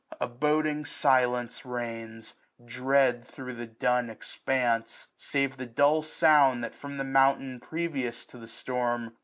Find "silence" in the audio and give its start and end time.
0.83-1.63